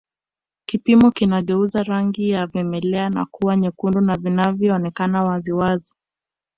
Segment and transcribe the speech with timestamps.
[0.65, 5.93] Kipimo kinageuza rangi ya vimelea na kuwa vyekundu na vinaonekana wazi wazi